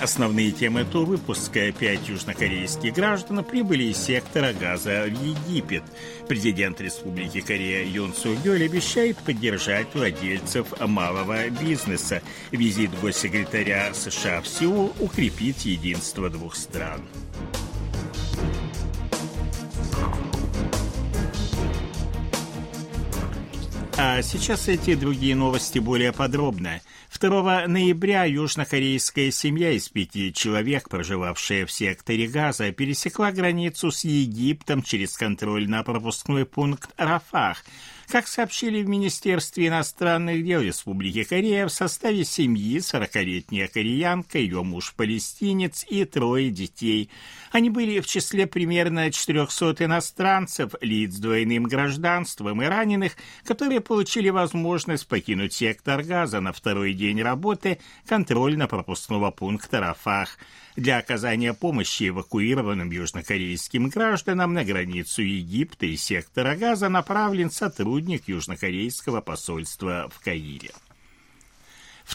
[0.00, 1.70] Основные темы этого выпуска.
[1.72, 5.82] Пять южнокорейских граждан прибыли из сектора газа в Египет.
[6.26, 12.22] Президент Республики Корея Юн Су Гёль обещает поддержать владельцев малого бизнеса.
[12.50, 17.02] Визит госсекретаря США в Сеул укрепит единство двух стран.
[24.02, 26.80] А сейчас эти другие новости более подробно.
[27.20, 34.82] 2 ноября южнокорейская семья из пяти человек, проживавшая в секторе Газа, пересекла границу с Египтом
[34.82, 37.62] через контрольно-пропускной пункт Рафах–
[38.10, 44.94] как сообщили в Министерстве иностранных дел Республики Корея, в составе семьи 40-летняя кореянка, ее муж
[44.96, 47.08] палестинец и трое детей.
[47.52, 53.12] Они были в числе примерно 400 иностранцев, лиц с двойным гражданством и раненых,
[53.44, 60.36] которые получили возможность покинуть сектор газа на второй день работы контрольно-пропускного пункта Рафах
[60.76, 69.20] для оказания помощи эвакуированным южнокорейским гражданам на границу Египта и сектора Газа направлен сотрудник южнокорейского
[69.20, 70.70] посольства в Каире.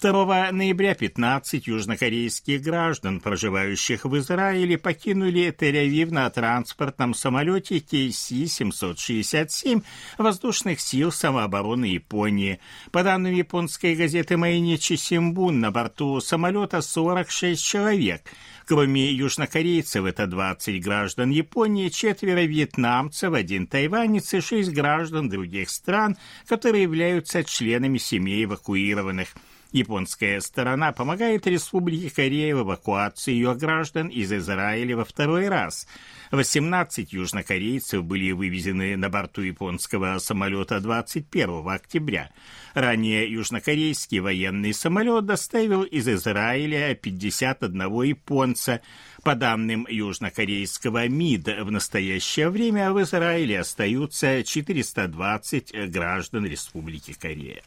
[0.00, 9.82] 2 ноября 15 южнокорейских граждан, проживающих в Израиле, покинули Тель-Авив на транспортном самолете KC-767
[10.18, 12.60] воздушных сил самообороны Японии.
[12.92, 18.20] По данным японской газеты Майничи Симбун, на борту самолета 46 человек.
[18.66, 26.16] Кроме южнокорейцев, это 20 граждан Японии, четверо вьетнамцев, один тайванец и шесть граждан других стран,
[26.46, 29.34] которые являются членами семей эвакуированных.
[29.74, 35.88] Японская сторона помогает Республике Корея в эвакуации ее граждан из Израиля во второй раз.
[36.30, 42.30] 18 южнокорейцев были вывезены на борту японского самолета 21 октября.
[42.74, 48.80] Ранее южнокорейский военный самолет доставил из Израиля 51 японца.
[49.24, 57.64] По данным южнокорейского МИД, в настоящее время в Израиле остаются 420 граждан Республики Корея.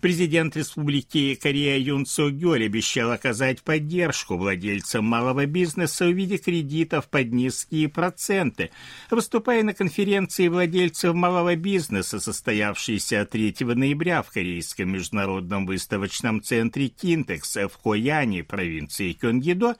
[0.00, 7.08] Президент Республики Корея Юн Цо Гёль обещал оказать поддержку владельцам малого бизнеса в виде кредитов
[7.08, 8.70] под низкие проценты.
[9.10, 17.56] Выступая на конференции владельцев малого бизнеса, состоявшейся 3 ноября в Корейском международном выставочном центре Кинтекс
[17.56, 19.76] в Хояне, провинции Кёнгидо,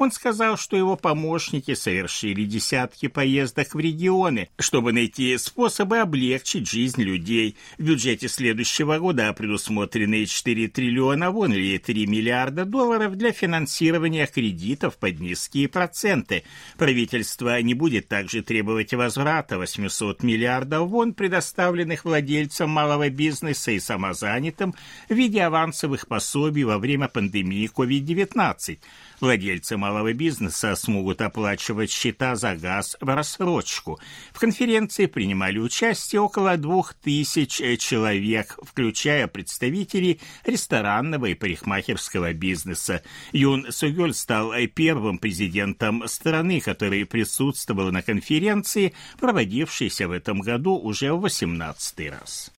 [0.00, 7.02] он сказал, что его помощники совершили десятки поездок в регионы, чтобы найти способы облегчить жизнь
[7.02, 7.58] людей.
[7.76, 9.28] В бюджете следующего года
[9.70, 16.42] предусмотрены 4 триллиона вон или 3 миллиарда долларов для финансирования кредитов под низкие проценты.
[16.76, 24.74] Правительство не будет также требовать возврата 800 миллиардов вон, предоставленных владельцам малого бизнеса и самозанятым
[25.08, 28.78] в виде авансовых пособий во время пандемии COVID-19.
[29.20, 34.00] Владельцы малого бизнеса смогут оплачивать счета за газ в рассрочку.
[34.32, 43.02] В конференции принимали участие около двух тысяч человек, включая представителей ресторанного и парикмахерского бизнеса.
[43.32, 51.12] Юн Сугёль стал первым президентом страны, который присутствовал на конференции, проводившейся в этом году уже
[51.12, 52.50] в 18 раз.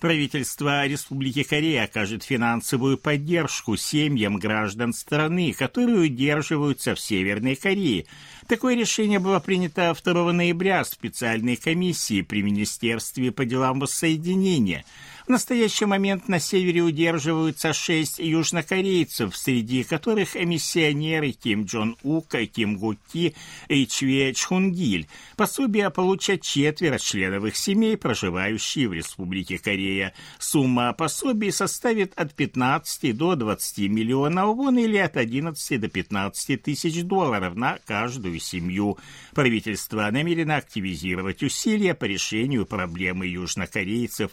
[0.00, 8.06] Правительство Республики Корея окажет финансовую поддержку семьям граждан страны, которые удерживаются в Северной Корее.
[8.48, 14.86] Такое решение было принято 2 ноября специальной комиссией при Министерстве по делам воссоединения–
[15.30, 22.78] в настоящий момент на севере удерживаются шесть южнокорейцев, среди которых миссионеры Ким Джон Ук, Ким
[22.78, 23.36] Гу Ки
[23.68, 25.06] и Чве Чхунгиль.
[25.36, 30.14] Пособие получат четверо членов их семей, проживающие в Республике Корея.
[30.40, 37.04] Сумма пособий составит от 15 до 20 миллионов вон или от 11 до 15 тысяч
[37.04, 38.98] долларов на каждую семью.
[39.32, 44.32] Правительство намерено активизировать усилия по решению проблемы южнокорейцев,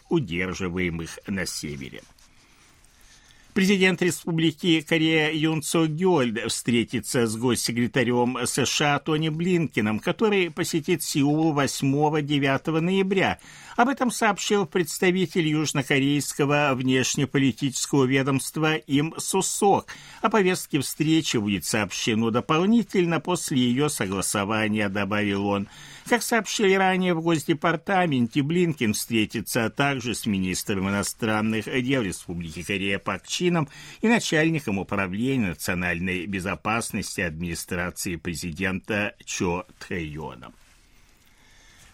[0.87, 2.01] удерживаемых на севере.
[3.57, 11.59] Президент Республики Корея Юн Цо Гёль встретится с госсекретарем США Тони Блинкином, который посетит Сеул
[11.59, 13.39] 8-9 ноября.
[13.75, 19.87] Об этом сообщил представитель южнокорейского внешнеполитического ведомства Им Сусок.
[20.21, 25.67] О повестке встречи будет сообщено дополнительно после ее согласования, добавил он.
[26.07, 33.27] Как сообщили ранее в Госдепартаменте, Блинкин встретится также с министром иностранных дел Республики Корея Пак
[33.47, 33.69] Чином
[34.01, 40.53] и начальником управления национальной безопасности администрации президента Чо Тхэйоном.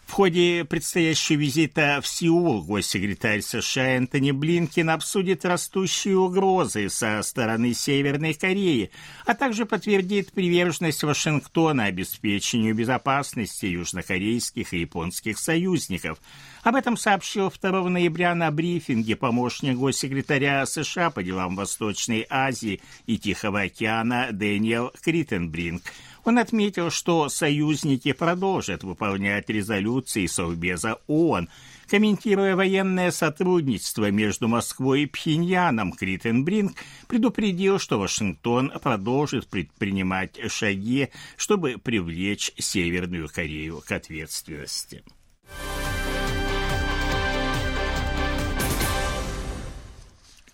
[0.06, 7.74] В ходе предстоящего визита в Сеул госсекретарь США Энтони Блинкин обсудит растущие угрозы со стороны
[7.74, 8.90] Северной Кореи,
[9.26, 16.18] а также подтвердит приверженность Вашингтона обеспечению безопасности южнокорейских и японских союзников.
[16.62, 23.18] Об этом сообщил 2 ноября на брифинге помощник госсекретаря США по делам Восточной Азии и
[23.18, 25.82] Тихого океана Дэниел Криттенбринг–
[26.24, 31.48] он отметил, что союзники продолжат выполнять резолюции Совбеза ООН,
[31.88, 36.72] Комментируя военное сотрудничество между Москвой и Пхеньяном, Криттенбринг
[37.08, 45.04] предупредил, что Вашингтон продолжит предпринимать шаги, чтобы привлечь Северную Корею к ответственности.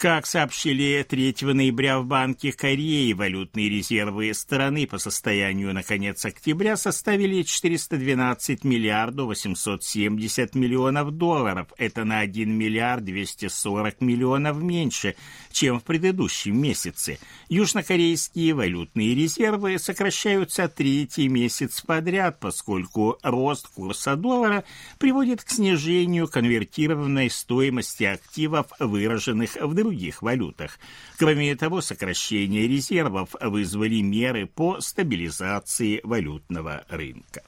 [0.01, 6.79] Как сообщили 3 ноября в Банке Кореи, валютные резервы страны по состоянию на конец октября
[6.79, 11.67] составили 412 миллиардов 870 миллионов долларов.
[11.77, 15.17] Это на 1 миллиард 240 миллионов меньше,
[15.53, 17.19] чем в предыдущем месяце.
[17.51, 24.65] Южнокорейские валютные резервы сокращаются третий месяц подряд, поскольку рост курса доллара
[24.97, 30.79] приводит к снижению конвертированной стоимости активов, выраженных в других других валютах.
[31.19, 37.43] Кроме того, сокращение резервов вызвали меры по стабилизации валютного рынка.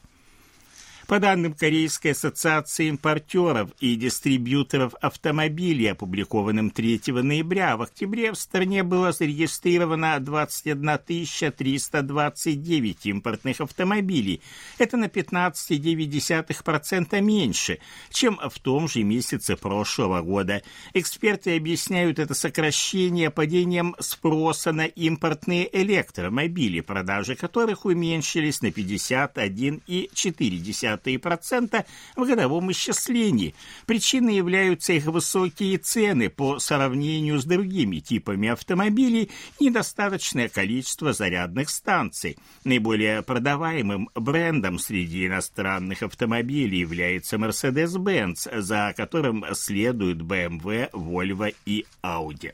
[1.13, 8.83] По данным Корейской ассоциации импортеров и дистрибьюторов автомобилей, опубликованным 3 ноября, в октябре в стране
[8.83, 14.41] было зарегистрировано 21 329 импортных автомобилей.
[14.79, 17.79] Это на 15,9% меньше,
[18.09, 20.63] чем в том же месяце прошлого года.
[20.95, 31.85] Эксперты объясняют это сокращение падением спроса на импортные электромобили, продажи которых уменьшились на 51,4% 0,2%
[32.17, 33.55] в годовом исчислении.
[33.87, 42.37] Причиной являются их высокие цены по сравнению с другими типами автомобилей недостаточное количество зарядных станций.
[42.65, 52.53] Наиболее продаваемым брендом среди иностранных автомобилей является Mercedes-Benz, за которым следуют BMW, Volvo и Audi.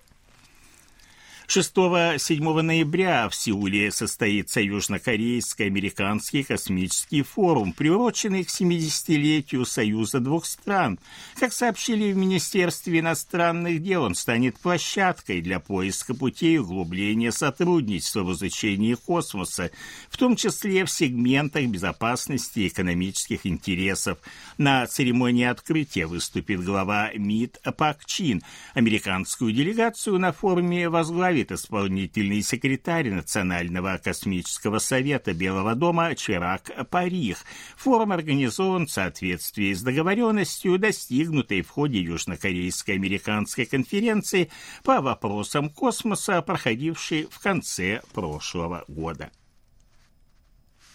[1.48, 10.98] 6-7 ноября в Сеуле состоится Южнокорейско-американский космический форум, приуроченный к 70-летию Союза двух стран.
[11.40, 18.34] Как сообщили в Министерстве иностранных дел, он станет площадкой для поиска путей углубления сотрудничества в
[18.34, 19.70] изучении космоса,
[20.10, 24.18] в том числе в сегментах безопасности и экономических интересов.
[24.58, 28.42] На церемонии открытия выступит глава МИД Пак Чин.
[28.74, 37.44] Американскую делегацию на форуме возглавит возглавит исполнительный секретарь Национального космического совета Белого дома Чирак Парих.
[37.76, 44.50] Форум организован в соответствии с договоренностью, достигнутой в ходе Южнокорейской американской конференции
[44.82, 49.30] по вопросам космоса, проходившей в конце прошлого года.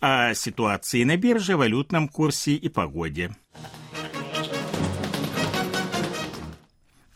[0.00, 3.36] О ситуации на бирже, валютном курсе и погоде.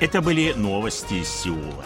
[0.00, 1.84] Это были новости из Сеула.